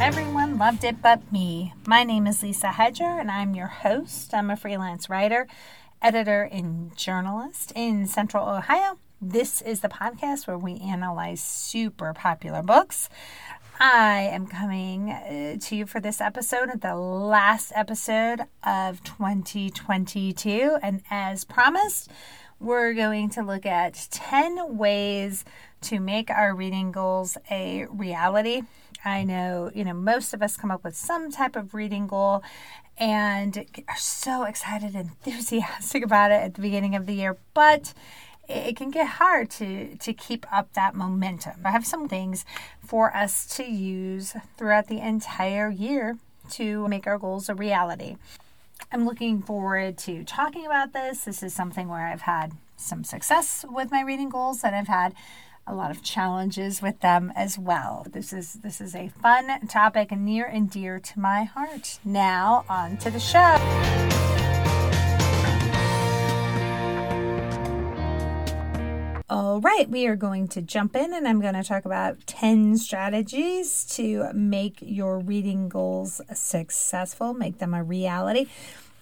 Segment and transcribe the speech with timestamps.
[0.00, 1.74] Everyone loved it but me.
[1.86, 4.32] My name is Lisa Hedger, and I'm your host.
[4.32, 5.46] I'm a freelance writer,
[6.00, 8.98] editor, and journalist in Central Ohio.
[9.20, 13.10] This is the podcast where we analyze super popular books.
[13.78, 20.78] I am coming uh, to you for this episode, the last episode of 2022.
[20.82, 22.10] And as promised,
[22.58, 25.44] we're going to look at 10 ways
[25.82, 28.62] to make our reading goals a reality.
[29.04, 32.42] I know, you know, most of us come up with some type of reading goal
[32.98, 37.94] and are so excited and enthusiastic about it at the beginning of the year, but
[38.48, 41.54] it can get hard to to keep up that momentum.
[41.64, 42.44] I have some things
[42.84, 46.18] for us to use throughout the entire year
[46.50, 48.16] to make our goals a reality.
[48.92, 51.24] I'm looking forward to talking about this.
[51.24, 55.14] This is something where I've had some success with my reading goals that I've had
[55.66, 58.06] a lot of challenges with them as well.
[58.10, 61.98] This is this is a fun topic near and dear to my heart.
[62.04, 63.56] Now on to the show.
[69.30, 72.76] All right, we are going to jump in and I'm going to talk about 10
[72.78, 78.48] strategies to make your reading goals successful, make them a reality.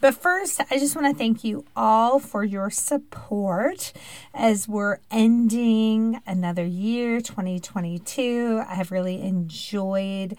[0.00, 3.92] But first, I just want to thank you all for your support
[4.32, 8.62] as we're ending another year, 2022.
[8.64, 10.36] I have really enjoyed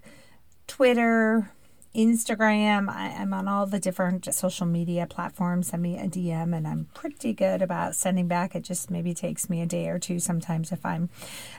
[0.67, 1.51] Twitter,
[1.95, 2.89] Instagram.
[2.89, 5.69] I, am on all the different social media platforms.
[5.69, 8.55] Send me a DM, and I'm pretty good about sending back.
[8.55, 11.11] It just maybe takes me a day or two sometimes if I'm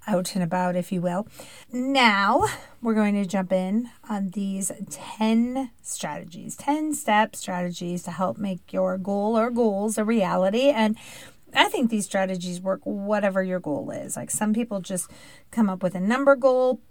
[0.08, 1.28] out and about, if you will.
[1.72, 2.45] Now,
[2.82, 8.73] we're going to jump in on these 10 strategies, 10 step strategies to help make
[8.73, 10.70] your goal or goals a reality.
[10.70, 10.98] And
[11.54, 14.16] I think these strategies work whatever your goal is.
[14.16, 15.11] Like some people just
[15.52, 16.82] come up with a number goal,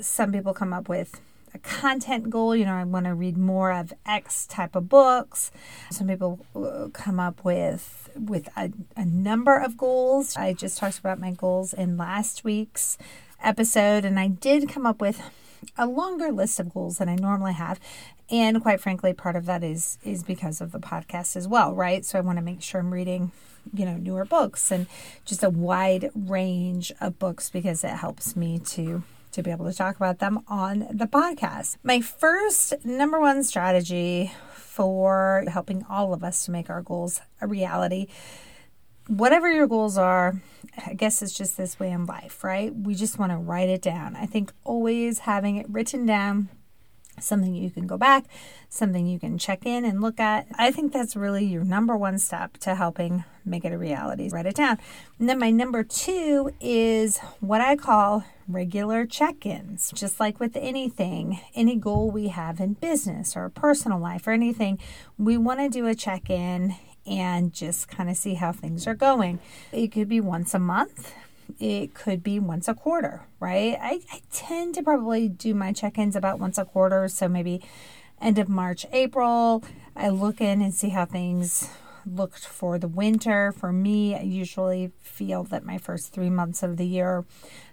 [0.00, 1.20] some people come up with
[1.54, 2.54] a content goal.
[2.56, 5.50] You know, I want to read more of X type of books.
[5.90, 10.36] Some people uh, come up with with a, a number of goals.
[10.36, 12.98] I just talked about my goals in last week's
[13.42, 15.22] episode, and I did come up with
[15.76, 17.78] a longer list of goals than I normally have.
[18.30, 22.04] And quite frankly, part of that is is because of the podcast as well, right?
[22.04, 23.32] So I want to make sure I'm reading,
[23.74, 24.86] you know, newer books and
[25.24, 29.02] just a wide range of books because it helps me to
[29.32, 31.76] to be able to talk about them on the podcast.
[31.82, 37.46] My first number one strategy for helping all of us to make our goals a
[37.46, 38.08] reality
[39.08, 40.40] whatever your goals are,
[40.86, 42.74] I guess it's just this way in life, right?
[42.74, 44.16] We just want to write it down.
[44.16, 46.48] I think always having it written down
[47.20, 48.24] something you can go back,
[48.68, 50.46] something you can check in and look at.
[50.56, 54.30] I think that's really your number one step to helping make it a reality.
[54.30, 54.78] Write it down.
[55.18, 59.90] And then my number two is what I call regular check ins.
[59.92, 64.78] Just like with anything, any goal we have in business or personal life or anything,
[65.18, 66.76] we want to do a check in
[67.06, 69.40] and just kind of see how things are going.
[69.72, 71.12] It could be once a month
[71.60, 73.76] it could be once a quarter, right?
[73.80, 77.08] I, I tend to probably do my check ins about once a quarter.
[77.08, 77.62] So maybe
[78.20, 79.62] end of March, April,
[79.94, 81.68] I look in and see how things
[82.06, 83.52] looked for the winter.
[83.52, 87.24] For me, I usually feel that my first three months of the year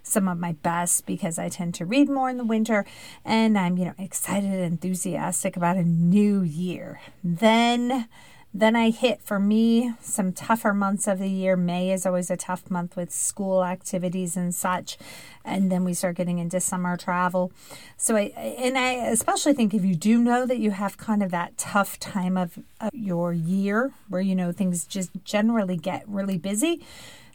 [0.02, 2.84] some of my best because I tend to read more in the winter
[3.24, 7.00] and I'm, you know, excited and enthusiastic about a new year.
[7.22, 8.08] Then
[8.52, 11.56] then I hit for me some tougher months of the year.
[11.56, 14.98] May is always a tough month with school activities and such.
[15.44, 17.52] And then we start getting into summer travel.
[17.96, 21.30] So I and I especially think if you do know that you have kind of
[21.30, 26.36] that tough time of, of your year where you know things just generally get really
[26.36, 26.84] busy,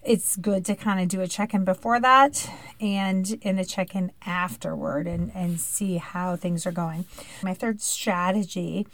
[0.04, 5.08] it's good to kind of do a check-in before that and in a check-in afterward
[5.08, 7.06] and, and see how things are going.
[7.42, 8.86] My third strategy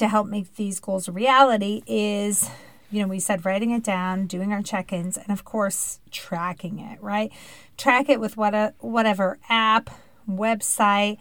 [0.00, 2.50] to help make these goals a reality is
[2.90, 6.80] you know, we said writing it down, doing our check ins, and of course, tracking
[6.80, 7.32] it, right?
[7.76, 9.90] Track it with what a, whatever app,
[10.28, 11.18] website,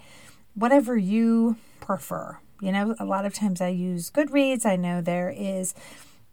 [0.56, 2.40] whatever you prefer.
[2.60, 4.66] You know, a lot of times I use Goodreads.
[4.66, 5.76] I know there is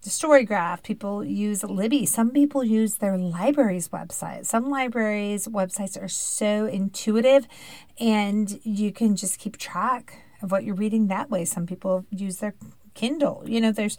[0.03, 0.83] the Storygraph.
[0.83, 2.07] People use Libby.
[2.07, 4.47] Some people use their library's website.
[4.47, 7.47] Some libraries' websites are so intuitive
[8.01, 11.45] and you can just keep track of what you're reading that way.
[11.45, 12.55] Some people use their
[12.95, 13.43] Kindle.
[13.47, 13.99] You know, there's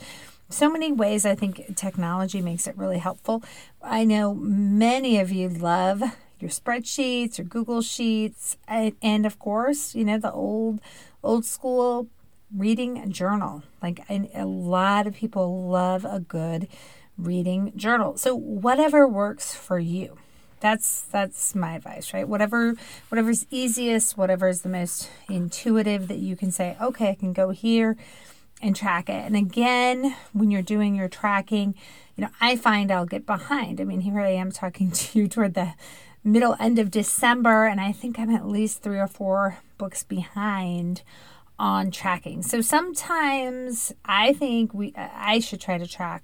[0.50, 3.44] so many ways I think technology makes it really helpful.
[3.82, 6.02] I know many of you love
[6.40, 10.82] your spreadsheets, your Google Sheets, and, and of course, you know, the old
[11.24, 12.08] old school
[12.56, 13.64] reading journal.
[13.82, 16.68] Like a lot of people love a good
[17.18, 18.18] reading journal.
[18.18, 20.18] So whatever works for you.
[20.60, 22.28] That's that's my advice, right?
[22.28, 22.76] Whatever
[23.10, 27.52] whatever's easiest, whatever is the most intuitive that you can say, okay, I can go
[27.52, 27.96] here
[28.62, 29.24] and track it.
[29.24, 31.76] And again, when you're doing your tracking,
[32.16, 33.80] you know, I find I'll get behind.
[33.80, 35.74] I mean, here I am talking to you toward the
[36.24, 41.04] middle end of December, and I think I'm at least three or four books behind
[41.60, 42.44] on tracking.
[42.44, 46.24] So sometimes I think we I should try to track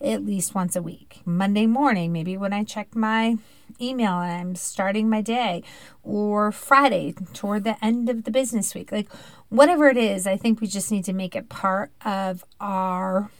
[0.00, 1.20] at least once a week.
[1.24, 3.36] Monday morning, maybe when I check my
[3.80, 5.62] email and I'm starting my day,
[6.02, 8.92] or Friday toward the end of the business week.
[8.92, 9.08] Like
[9.48, 13.30] whatever it is, I think we just need to make it part of our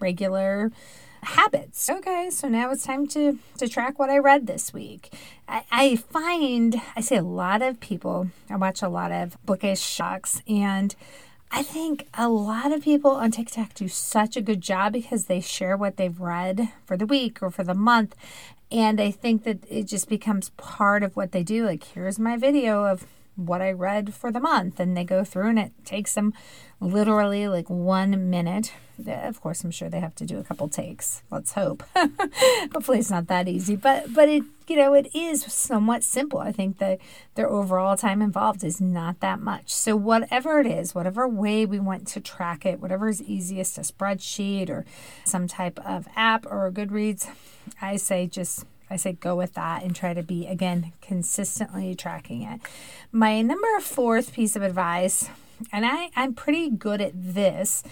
[0.00, 0.72] regular
[1.22, 1.90] habits.
[1.90, 5.12] Okay, so now it's time to to track what I read this week.
[5.48, 8.30] I, I find I see a lot of people.
[8.48, 10.94] I watch a lot of bookish shocks and
[11.50, 15.40] I think a lot of people on TikTok do such a good job because they
[15.40, 18.14] share what they've read for the week or for the month.
[18.70, 21.64] And I think that it just becomes part of what they do.
[21.64, 23.06] Like, here's my video of
[23.36, 24.80] what I read for the month.
[24.80, 26.34] And they go through, and it takes them
[26.80, 28.72] literally like one minute.
[29.06, 31.22] Of course, I'm sure they have to do a couple takes.
[31.30, 31.82] Let's hope.
[31.94, 36.38] Hopefully, it's not that easy, but but it you know it is somewhat simple.
[36.38, 36.98] I think that
[37.34, 39.72] their overall time involved is not that much.
[39.72, 43.82] So whatever it is, whatever way we want to track it, whatever is easiest, a
[43.82, 44.84] spreadsheet or
[45.24, 47.28] some type of app or Goodreads,
[47.80, 52.42] I say just I say go with that and try to be, again, consistently tracking
[52.42, 52.60] it.
[53.10, 55.28] My number fourth piece of advice,
[55.72, 57.82] and I, I'm pretty good at this,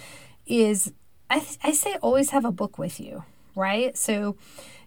[0.47, 0.93] is
[1.31, 3.25] I, I say always have a book with you,
[3.55, 3.97] right?
[3.97, 4.37] So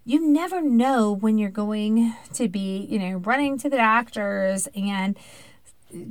[0.06, 5.18] you never know when you're going to be, you know, running to the doctors and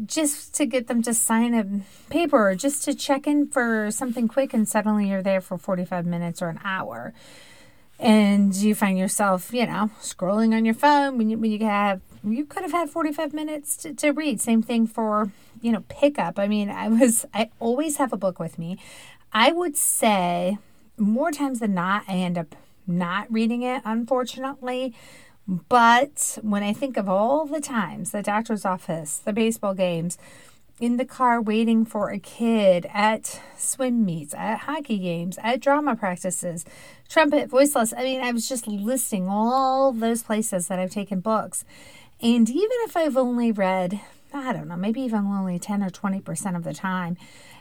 [0.07, 4.27] just to get them to sign a paper or just to check in for something
[4.27, 7.13] quick and suddenly you're there for 45 minutes or an hour
[7.99, 12.01] and you find yourself, you know, scrolling on your phone when you when you have
[12.23, 14.41] you could have had 45 minutes to, to read.
[14.41, 15.31] Same thing for,
[15.63, 16.39] you know, pickup.
[16.39, 18.79] I mean, I was I always have a book with me.
[19.33, 20.59] I would say
[20.99, 22.55] more times than not I end up
[22.87, 24.95] not reading it, unfortunately.
[25.49, 30.19] But when I think of all the times, the doctor's office, the baseball games,
[30.81, 35.97] in the car waiting for a kid at swim meets, at hockey games, at drama
[35.97, 36.65] practices,
[37.09, 37.95] trumpet, voiceless.
[37.97, 41.65] I mean, I was just listing all those places that I've taken books.
[42.21, 44.01] And even if I've only read,
[44.35, 47.17] I don't know, maybe even only 10 or 20% of the time,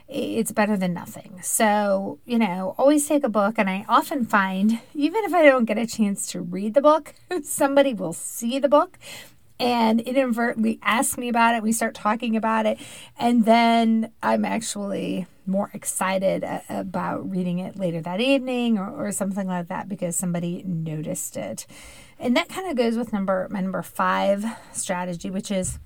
[0.08, 1.40] it's better than nothing.
[1.42, 3.54] So, you know, always take a book.
[3.58, 7.14] And I often find, even if I don't get a chance to read the book,
[7.42, 8.98] somebody will see the book
[9.58, 11.62] and inadvertently ask me about it.
[11.62, 12.78] We start talking about it,
[13.18, 19.46] and then I'm actually more excited about reading it later that evening or, or something
[19.46, 21.66] like that because somebody noticed it.
[22.18, 25.78] And that kind of goes with number my number five strategy, which is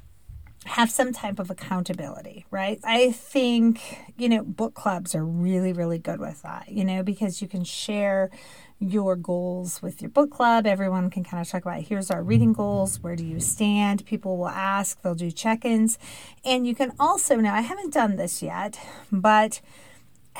[0.66, 2.78] have some type of accountability, right?
[2.84, 3.80] I think,
[4.18, 7.64] you know, book clubs are really, really good with that, you know, because you can
[7.64, 8.30] share
[8.78, 10.66] your goals with your book club.
[10.66, 12.62] Everyone can kind of talk about here's our reading mm-hmm.
[12.62, 14.04] goals, where do you stand?
[14.04, 15.98] People will ask, they'll do check ins.
[16.44, 18.78] And you can also, now I haven't done this yet,
[19.10, 19.60] but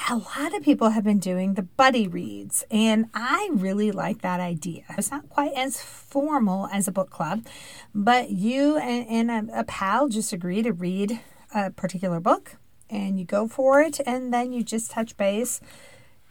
[0.08, 4.40] a lot of people have been doing the buddy reads, and I really like that
[4.40, 4.84] idea.
[4.96, 7.44] It's not quite as formal as a book club,
[7.94, 11.20] but you and, and a, a pal just agree to read
[11.54, 12.56] a particular book,
[12.88, 15.60] and you go for it, and then you just touch base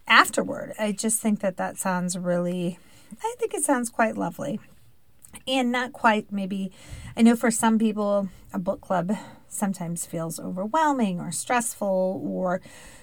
[0.07, 0.73] afterward.
[0.79, 2.79] I just think that that sounds really,
[3.21, 4.59] I think it sounds quite lovely.
[5.47, 6.71] And not quite, maybe,
[7.15, 9.15] I know for some people, a book club
[9.49, 12.61] sometimes feels overwhelming or stressful or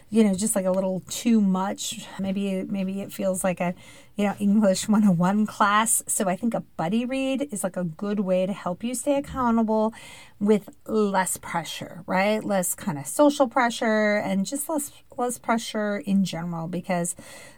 [0.09, 2.07] you know just like a little too much.
[2.19, 3.75] Maybe maybe it feels like a
[4.17, 6.03] you know english 101 class.
[6.07, 9.17] So i think a buddy read is like a good way to help you stay
[9.17, 9.93] accountable
[10.39, 12.43] with less pressure right?
[12.45, 17.17] Less kind of social pressure and just less less pressure in general because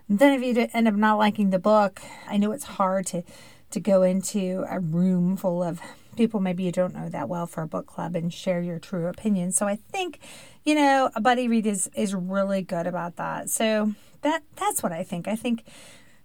[0.08, 3.22] then if you end up not liking the book i know it's hard to
[3.70, 5.80] to go into a room full of
[6.18, 9.06] people maybe you don't know that well for a book club and share your true
[9.06, 9.52] opinion.
[9.52, 10.18] So I think,
[10.64, 13.48] you know, a buddy read is is really good about that.
[13.48, 15.28] So that that's what I think.
[15.28, 15.62] I think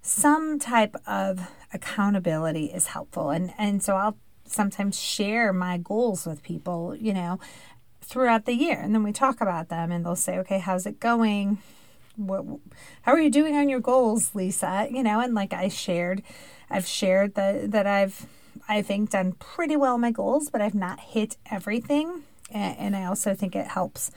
[0.02, 6.44] some type of accountability is helpful and and so I'll sometimes share my goals with
[6.44, 7.40] people, you know,
[8.02, 11.00] throughout the year and then we talk about them and they'll say, "Okay, how's it
[11.00, 11.60] going?"
[12.16, 12.46] What,
[13.04, 14.88] how are you doing on your goals, Lisa?
[14.90, 16.22] You know, and like I shared,
[16.70, 18.28] I've shared that that I've
[18.68, 22.24] I think, done pretty well my goals, but I've not hit everything.
[22.52, 24.12] And I also think it helps,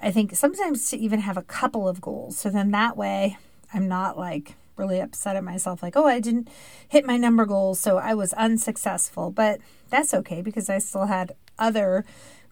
[0.00, 2.38] I think, sometimes to even have a couple of goals.
[2.38, 3.36] So then that way
[3.74, 6.48] I'm not like really upset at myself, like, oh, I didn't
[6.88, 9.30] hit my number goals, so I was unsuccessful.
[9.30, 9.60] But
[9.90, 12.04] that's okay because I still had other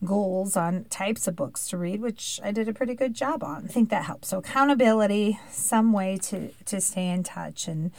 [0.04, 3.64] goals on types of books to read, which I did a pretty good job on.
[3.64, 4.28] I think that helps.
[4.28, 7.90] So accountability, some way to to stay in touch and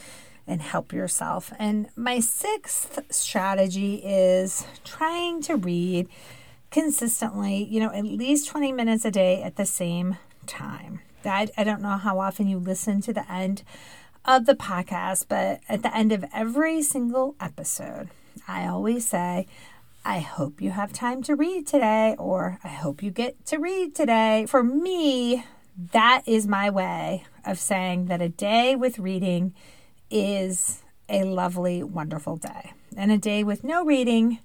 [0.48, 1.54] and help yourself.
[1.58, 6.08] And my sixth strategy is trying to read
[6.72, 11.00] consistently, you know, at least 20 minutes a day at the same time.
[11.26, 13.64] I, I don't know how often you listen to the end
[14.26, 18.10] of the podcast, but at the end of every single episode,
[18.48, 19.48] I always say,
[20.06, 23.96] I hope you have time to read today, or I hope you get to read
[23.96, 24.46] today.
[24.48, 25.46] For me,
[25.92, 29.54] that is my way of saying that a day with reading
[30.14, 32.72] is a lovely, wonderful day.
[32.96, 34.40] And a day with no reading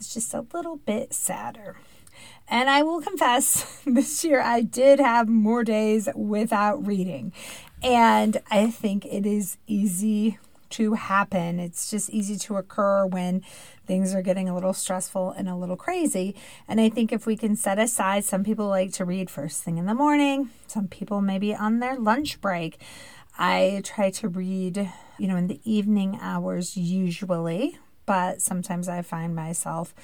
[0.00, 1.76] is just a little bit sadder.
[2.48, 7.32] And I will confess, this year I did have more days without reading.
[7.82, 10.38] And I think it is easy
[10.70, 11.60] to happen.
[11.60, 13.42] It's just easy to occur when
[13.86, 16.34] things are getting a little stressful and a little crazy.
[16.66, 19.78] And I think if we can set aside, some people like to read first thing
[19.78, 22.80] in the morning, some people maybe on their lunch break.
[23.38, 29.34] I try to read, you know, in the evening hours usually, but sometimes I find
[29.34, 29.94] myself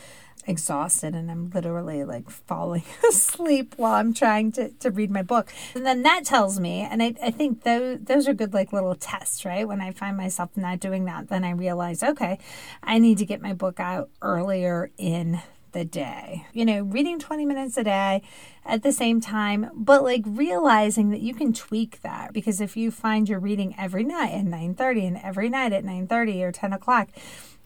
[0.47, 5.53] exhausted and I'm literally like falling asleep while I'm trying to, to read my book.
[5.75, 8.95] And then that tells me, and I, I think those, those are good like little
[8.95, 9.69] tests, right?
[9.69, 12.39] When I find myself not doing that, then I realize, okay,
[12.83, 16.47] I need to get my book out earlier in the day.
[16.53, 18.23] You know, reading 20 minutes a day
[18.65, 22.91] at the same time, but like realizing that you can tweak that because if you
[22.91, 27.09] find you're reading every night at 9:30 and every night at 9:30 or 10 o'clock,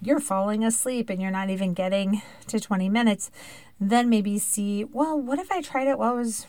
[0.01, 3.31] you're falling asleep and you're not even getting to 20 minutes,
[3.81, 6.47] then maybe see, well, what if I tried it while I was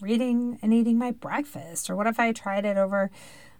[0.00, 1.90] reading and eating my breakfast?
[1.90, 3.10] Or what if I tried it over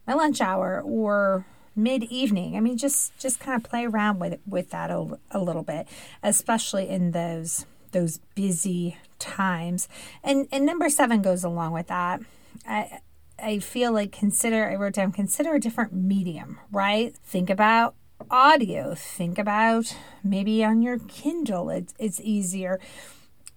[0.06, 1.44] my lunch hour or
[1.82, 2.56] mid evening?
[2.56, 5.86] I mean, just just kind of play around with with that a, a little bit,
[6.22, 9.88] especially in those those busy times.
[10.22, 12.20] And and number seven goes along with that.
[12.66, 13.00] I
[13.42, 17.14] I feel like consider I wrote down consider a different medium, right?
[17.24, 17.94] Think about
[18.30, 18.94] audio.
[18.94, 22.80] Think about maybe on your Kindle, it's, it's easier.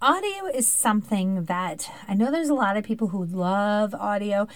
[0.01, 4.47] Audio is something that I know there's a lot of people who love audio,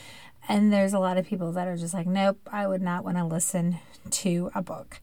[0.47, 3.17] and there's a lot of people that are just like, nope, I would not want
[3.17, 4.99] to listen to a book.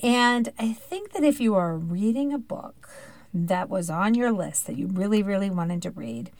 [0.00, 2.88] And I think that if you are reading a book
[3.32, 6.30] that was on your list that you really, really wanted to read,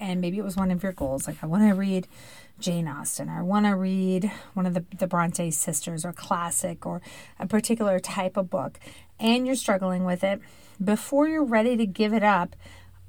[0.00, 2.08] and maybe it was one of your goals, like I want to read
[2.58, 6.84] Jane Austen or I want to read one of the, the Bronte sisters or classic
[6.84, 7.00] or
[7.38, 8.78] a particular type of book
[9.20, 10.40] and you're struggling with it,
[10.82, 12.56] before you're ready to give it up,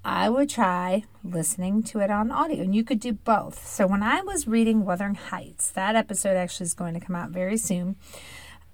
[0.06, 2.62] I would try listening to it on audio.
[2.62, 3.66] And you could do both.
[3.66, 7.30] So when I was reading Wuthering Heights, that episode actually is going to come out
[7.30, 7.96] very soon.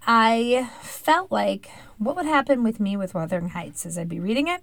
[0.06, 4.48] I felt like what would happen with me with Wuthering Heights is I'd be reading
[4.48, 4.62] it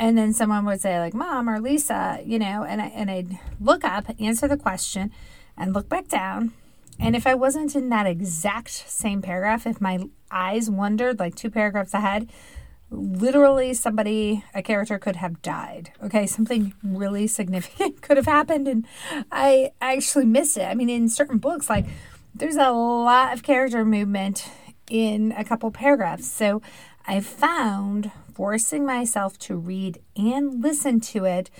[0.00, 3.38] and then someone would say like mom or lisa you know and, I, and i'd
[3.60, 5.12] look up answer the question
[5.56, 6.52] and look back down
[6.98, 11.50] and if i wasn't in that exact same paragraph if my eyes wandered like two
[11.50, 12.30] paragraphs ahead
[12.90, 18.86] literally somebody a character could have died okay something really significant could have happened and
[19.30, 21.86] i actually miss it i mean in certain books like
[22.34, 24.48] there's a lot of character movement
[24.88, 26.60] in a couple paragraphs so
[27.06, 31.50] i found forcing myself to read and listen to it,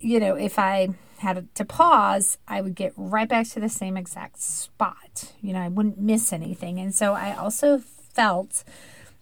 [0.00, 3.96] you know, if I had to pause, I would get right back to the same
[3.96, 5.32] exact spot.
[5.40, 6.80] You know, I wouldn't miss anything.
[6.80, 8.64] And so I also felt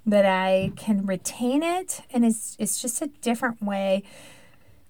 [0.06, 4.04] that I can retain it and it's it's just a different way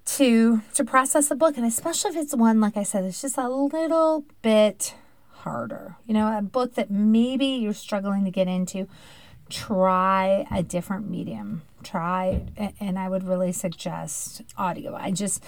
[0.04, 3.38] to to process a book and especially if it's one like I said it's just
[3.38, 4.94] a little bit
[5.30, 5.96] harder.
[6.06, 8.88] You know, a book that maybe you're struggling to get into,
[9.48, 11.62] try a different medium.
[11.82, 12.46] Try
[12.80, 14.94] and i would really suggest audio.
[14.94, 15.42] I just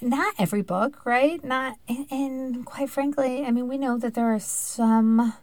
[0.00, 1.42] not every book right?
[1.44, 1.76] Not
[2.10, 5.34] and quite frankly i mean we know that there are some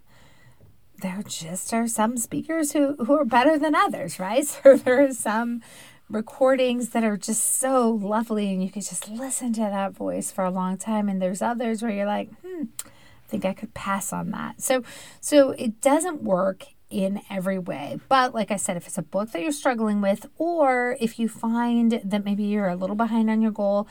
[1.01, 5.13] there just are some speakers who who are better than others right so there are
[5.13, 5.61] some
[6.09, 10.43] recordings that are just so lovely and you could just listen to that voice for
[10.43, 14.11] a long time and there's others where you're like hmm I think I could pass
[14.11, 14.59] on that.
[14.59, 14.83] So
[15.21, 17.99] so it doesn't work in every way.
[18.09, 21.29] But like I said, if it's a book that you're struggling with, or if you
[21.29, 23.87] find that maybe you're a little behind on your goal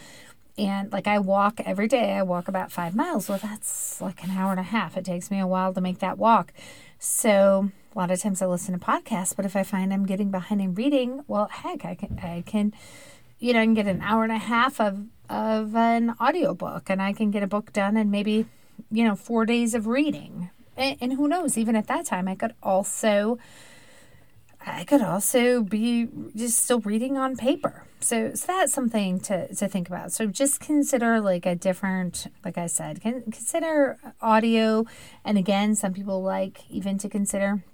[0.57, 3.29] And like I walk every day, I walk about five miles.
[3.29, 4.97] Well, that's like an hour and a half.
[4.97, 6.53] It takes me a while to make that walk.
[6.99, 10.31] So a lot of times I listen to podcasts, but if I find I'm getting
[10.31, 12.75] behind in reading, well, heck, I can, I can,
[13.39, 17.01] you know, I can get an hour and a half of, of an audiobook and
[17.01, 18.47] I can get a book done in maybe,
[18.91, 20.51] you know, four days of reading.
[20.77, 23.39] And, and who knows, even at that time, I could also
[24.69, 27.85] I could also be just still reading on paper.
[28.01, 30.13] So, so that's something to, to think about.
[30.13, 34.85] So just consider like a different, like I said, consider audio.
[35.25, 37.65] And again, some people like even to consider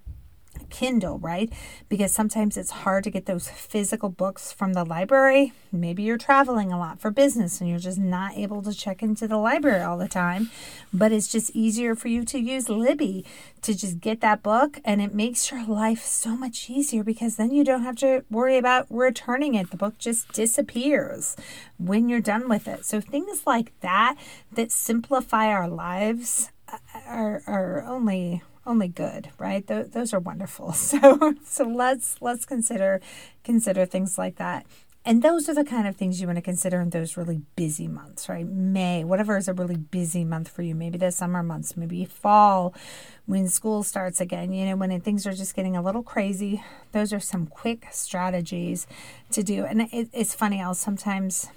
[0.70, 1.52] Kindle, right?
[1.88, 5.52] Because sometimes it's hard to get those physical books from the library.
[5.70, 9.28] Maybe you're traveling a lot for business and you're just not able to check into
[9.28, 10.50] the library all the time.
[10.92, 13.24] But it's just easier for you to use Libby
[13.62, 17.52] to just get that book and it makes your life so much easier because then
[17.52, 19.70] you don't have to worry about returning it.
[19.70, 21.36] The book just disappears
[21.78, 22.84] when you're done with it.
[22.84, 24.16] So things like that
[24.52, 29.66] that simplify our lives uh, are, are only only good, right?
[29.66, 30.72] Th- those are wonderful.
[30.84, 33.00] So so let's let's consider
[33.42, 34.66] consider things like that.
[35.06, 37.86] And those are the kind of things you want to consider in those really busy
[37.86, 38.46] months, right?
[38.46, 40.74] May, whatever is a really busy month for you.
[40.74, 42.74] Maybe the summer months, maybe fall
[43.26, 46.64] when school starts again, you know, when things are just getting a little crazy.
[46.92, 48.86] Those are some quick strategies
[49.32, 49.66] to do.
[49.66, 51.48] And it, it's funny, I'll sometimes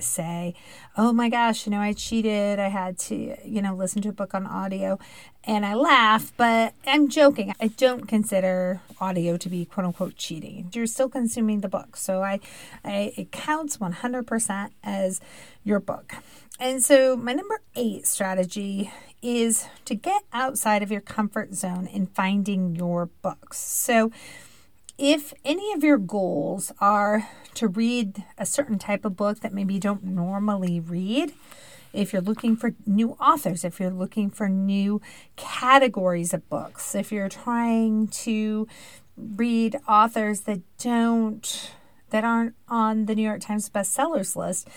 [0.00, 0.54] say,
[0.96, 2.58] oh my gosh, you know, I cheated.
[2.58, 4.98] I had to, you know, listen to a book on audio.
[5.44, 7.54] And I laugh, but I'm joking.
[7.60, 10.70] I don't consider audio to be quote unquote cheating.
[10.72, 11.96] You're still consuming the book.
[11.96, 12.40] So I,
[12.84, 15.20] I it counts 100% as
[15.64, 16.14] your book.
[16.58, 18.92] And so my number eight strategy
[19.22, 23.58] is to get outside of your comfort zone in finding your books.
[23.58, 24.12] So
[25.00, 29.74] if any of your goals are to read a certain type of book that maybe
[29.74, 31.32] you don't normally read,
[31.94, 35.00] if you're looking for new authors, if you're looking for new
[35.36, 38.68] categories of books, if you're trying to
[39.16, 41.72] read authors that don't
[42.10, 44.68] that aren't on the New York Times bestsellers list,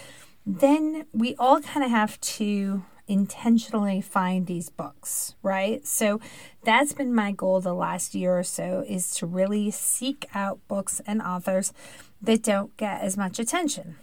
[0.45, 5.85] then we all kind of have to intentionally find these books, right?
[5.85, 6.19] So
[6.63, 11.01] that's been my goal the last year or so is to really seek out books
[11.05, 11.73] and authors
[12.21, 13.97] that don't get as much attention.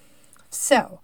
[0.51, 1.01] So,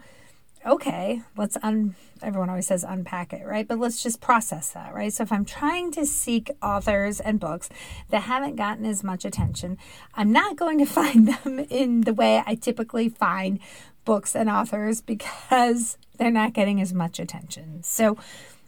[0.66, 3.66] okay, let's un everyone always says unpack it, right?
[3.68, 5.12] But let's just process that, right?
[5.12, 7.68] So if I'm trying to seek authors and books
[8.11, 9.78] that haven't gotten as much attention,
[10.14, 13.59] I'm not going to find them in the way I typically find
[14.04, 17.83] books and authors because they're not getting as much attention.
[17.83, 18.16] So,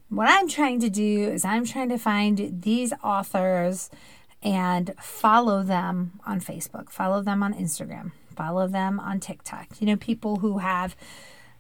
[0.09, 3.91] what I'm trying to do is I'm trying to find these authors
[4.43, 9.67] and follow them on Facebook, follow them on Instagram, follow them on TikTok.
[9.81, 10.97] You know, people who have,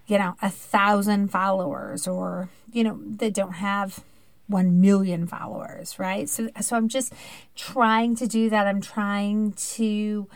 [0.06, 4.02] you know, a thousand followers or, you know, that don't have
[4.46, 6.28] 1 million followers, right?
[6.28, 7.12] So, so I'm just
[7.54, 8.66] trying to do that.
[8.66, 10.26] I'm trying to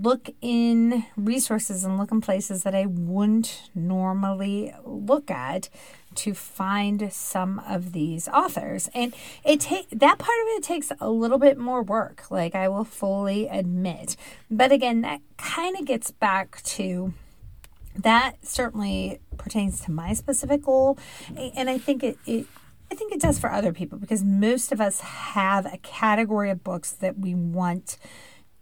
[0.00, 5.68] look in resources and look in places that I wouldn't normally look at
[6.16, 8.88] to find some of these authors.
[8.94, 12.68] And it take that part of it takes a little bit more work, like I
[12.68, 14.16] will fully admit.
[14.50, 17.12] But again, that kind of gets back to
[17.96, 20.98] that certainly pertains to my specific goal.
[21.36, 22.46] And I think it, it
[22.90, 26.62] I think it does for other people because most of us have a category of
[26.62, 27.96] books that we want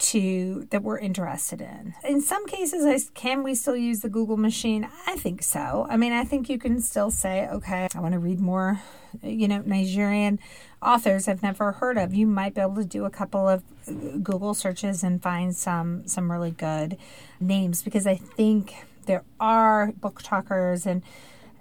[0.03, 1.95] to that we're interested in.
[2.05, 4.89] In some cases, I, can we still use the Google machine?
[5.07, 5.87] I think so.
[5.89, 8.81] I mean, I think you can still say, okay, I want to read more,
[9.23, 10.39] you know, Nigerian
[10.83, 12.15] authors I've never heard of.
[12.15, 16.07] You might be able to do a couple of uh, Google searches and find some
[16.07, 16.97] some really good
[17.41, 18.75] names because I think
[19.07, 21.03] there are book talkers and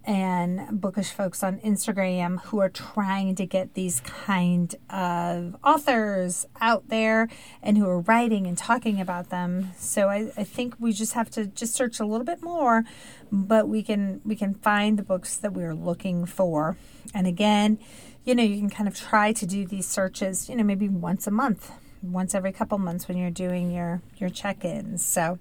[0.04, 6.88] and bookish folks on Instagram who are trying to get these kind of authors out
[6.88, 7.30] there
[7.62, 9.72] and who are writing and talking about them.
[9.78, 12.84] So I, I think we just have to just search a little bit more,
[13.32, 16.78] but we can we can find the books that we're looking for.
[17.14, 17.78] And again,
[18.26, 21.28] you know, you can kind of try to do these searches, you know, maybe once
[21.28, 25.06] a month, once every couple months when you're doing your your check-ins.
[25.06, 25.38] So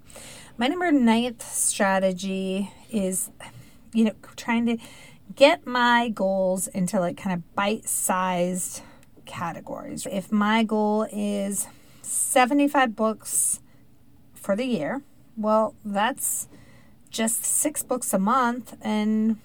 [0.58, 3.30] my number ninth strategy is
[3.92, 4.78] you know, trying to
[5.34, 8.82] get my goals into like kind of bite sized
[9.26, 10.06] categories.
[10.10, 11.66] If my goal is
[12.02, 13.60] 75 books
[14.34, 15.02] for the year,
[15.36, 16.48] well, that's
[17.10, 19.38] just six books a month, and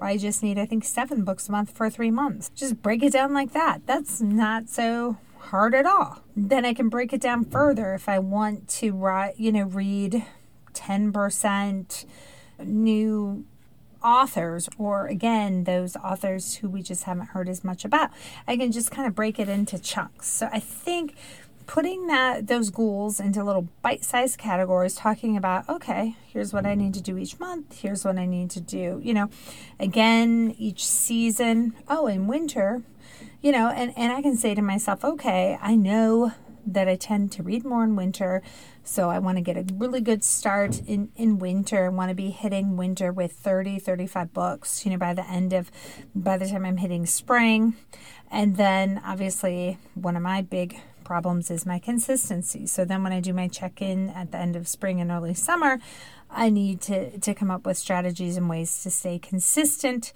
[0.00, 2.50] I just need, I think, seven books a month for three months.
[2.54, 3.86] Just break it down like that.
[3.86, 6.22] That's not so hard at all.
[6.36, 10.24] Then I can break it down further if I want to write, you know, read
[10.72, 12.04] 10%
[12.64, 13.44] new
[14.02, 18.10] authors, or again, those authors who we just haven't heard as much about.
[18.46, 20.28] I can just kind of break it into chunks.
[20.28, 21.14] So I think
[21.70, 26.92] putting that those goals into little bite-sized categories talking about okay here's what i need
[26.92, 29.30] to do each month here's what i need to do you know
[29.78, 32.82] again each season oh in winter
[33.40, 36.32] you know and, and i can say to myself okay i know
[36.66, 38.42] that i tend to read more in winter
[38.90, 42.14] so i want to get a really good start in in winter i want to
[42.14, 45.70] be hitting winter with 30 35 books you know by the end of
[46.14, 47.76] by the time i'm hitting spring
[48.30, 52.68] and then obviously one of my big problems is my consistency.
[52.68, 55.34] So then when I do my check in at the end of spring and early
[55.34, 55.80] summer,
[56.30, 60.12] I need to, to come up with strategies and ways to stay consistent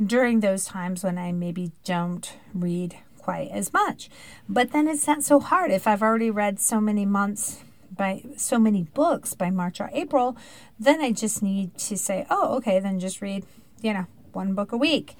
[0.00, 4.08] during those times when I maybe don't read quite as much.
[4.48, 5.72] But then it's not so hard.
[5.72, 10.36] If I've already read so many months by so many books by March or April,
[10.78, 13.44] then I just need to say, oh, okay, then just read,
[13.82, 15.16] you know, one book a week.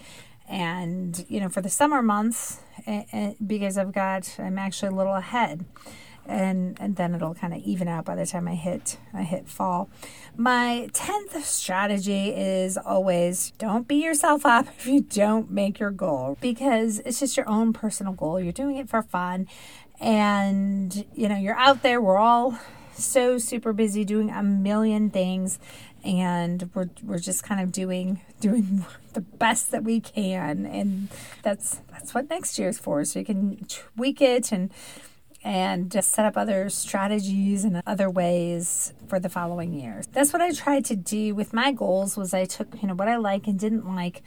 [0.49, 4.95] And you know for the summer months eh, eh, because i've got i'm actually a
[4.95, 5.65] little ahead.
[6.29, 9.49] And and then it'll kind of even out by the time i hit i hit
[9.49, 9.89] fall.
[10.37, 16.37] My 10th strategy is always don't beat yourself up if you don't make your goal
[16.41, 18.41] because it's just your own personal goal.
[18.41, 19.49] You're doing it for fun
[20.01, 22.01] and you know you're out there.
[22.01, 22.59] We're all
[22.93, 25.59] so super busy doing a million things.
[26.05, 30.67] And we're we're just kind of doing doing the best that we can.
[30.67, 31.09] And
[31.43, 33.05] that's that's what next year's for.
[33.05, 34.71] So you can tweak it and
[35.47, 40.07] and just set up other strategies and other ways for the following years.
[40.09, 43.07] That's what I tried to do with my goals was I took, you know, what
[43.07, 44.25] I like and didn't like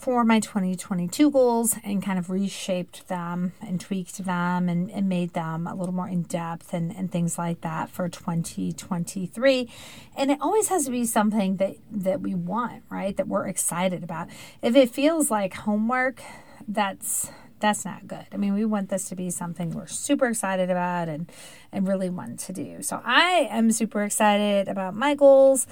[0.00, 5.34] for my 2022 goals and kind of reshaped them and tweaked them and, and made
[5.34, 9.70] them a little more in depth and, and things like that for 2023.
[10.16, 13.14] And it always has to be something that, that we want, right?
[13.16, 14.28] That we're excited about.
[14.62, 16.22] If it feels like homework,
[16.66, 18.24] that's that's not good.
[18.32, 21.30] I mean, we want this to be something we're super excited about and
[21.72, 22.82] and really want to do.
[22.82, 25.66] So I am super excited about my goals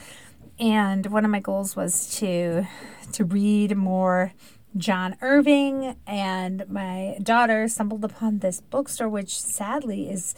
[0.60, 2.66] and one of my goals was to
[3.12, 4.32] to read more
[4.76, 5.96] John Irving.
[6.06, 10.34] And my daughter stumbled upon this bookstore which sadly is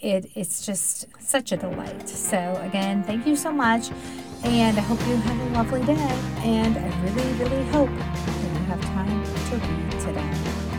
[0.00, 2.08] It, it's just such a delight.
[2.08, 3.90] So, again, thank you so much.
[4.42, 6.08] And I hope you have a lovely day.
[6.42, 10.69] And I really, really hope that you have time to read today.